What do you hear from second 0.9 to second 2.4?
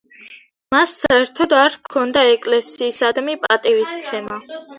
საერთოდ არ ჰქონდა